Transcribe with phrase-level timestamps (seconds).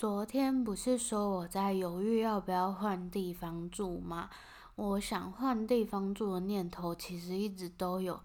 [0.00, 4.30] 昨天不是说我在犹豫要不要换地方住吗？
[4.74, 8.18] 我想换地方住的念头其实一直都有，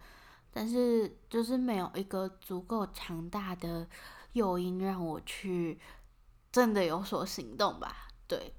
[0.53, 3.85] 但是就是没有一个足够强大的
[4.31, 5.77] 诱因让我去
[6.49, 8.07] 真的有所行动吧。
[8.25, 8.53] 对，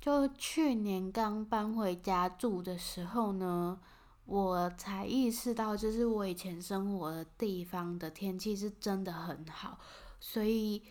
[0.00, 3.80] 就去年刚搬回家住的时候呢。
[4.26, 9.78] 我才意识到，就是我以前生活的地方的天气是真的很好，
[10.18, 10.82] 所以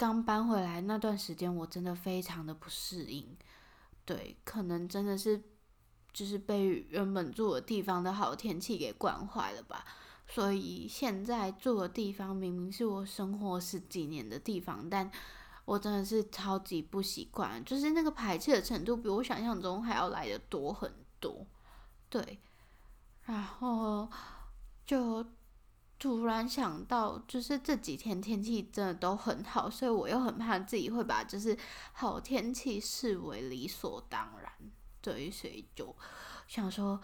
[0.00, 3.36] 刚搬回来那段时间，我真的非常的不适应。
[4.06, 5.38] 对，可能真的是
[6.10, 9.84] 就是被原本住的地方的好天气给惯坏了吧。
[10.26, 15.10] 所以现在住的地方明明是我生活十几年的地方，但
[15.66, 21.46] 我真的是超级不习惯，就是那个排斥的程度比我想象中还要来的多很多。
[22.08, 22.40] 对。
[23.24, 24.08] 然后
[24.86, 25.22] 就
[26.00, 31.56] 突然想到，就是这几天天气真的都很好，所以我又很怕自己会把就是
[31.92, 34.50] 好天气视为理所当然，
[35.00, 35.94] 对，所以就
[36.48, 37.00] 想说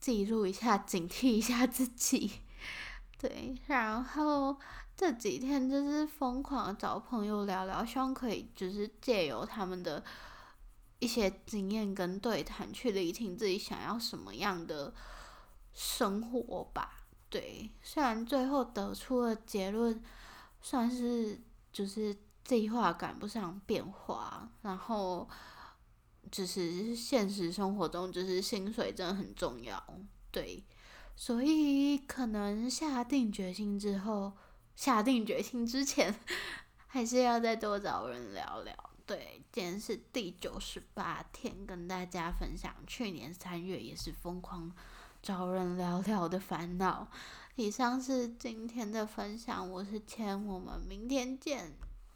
[0.00, 2.40] 记录一下，警惕一下自己，
[3.18, 3.54] 对。
[3.66, 4.58] 然后
[4.96, 10.02] 这几天就是疯狂的找朋友聊聊，希望可以就是借由他们的
[10.98, 14.94] 一些经验跟对谈，去理清自己想要什么样的。
[15.80, 20.02] 生活吧，对，虽然最后得出的结论
[20.62, 21.38] 算是
[21.72, 25.28] 就是计划赶不上变化，然后
[26.30, 29.82] 只是现实生活中就是薪水真的很重要，
[30.30, 30.64] 对，
[31.14, 34.32] 所以可能下定决心之后，
[34.74, 36.14] 下定决心之前，
[36.86, 38.74] 还是要再多找人聊聊。
[39.04, 44.70] 对，今天是第九十八天，跟大家分享，去年三月也是疯狂。
[45.22, 47.08] 找人聊聊的烦恼。
[47.56, 51.72] 以上是今天的分享，我是千，我们明天见。